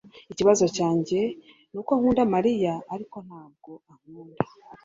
Ikibazo 0.31 0.65
cyanjye 0.75 1.19
nuko 1.71 1.91
nkunda 1.99 2.23
Mariya, 2.33 2.73
ariko 2.93 3.17
ntabwo 3.27 3.71
ankunda. 3.91 4.41